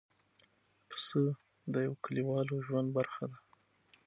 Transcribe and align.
پسه 0.89 1.21
د 1.73 1.75
یوه 1.85 1.97
کلیوالو 2.05 2.55
ژوند 2.65 2.89
برخه 2.97 3.23
ده. 3.31 3.37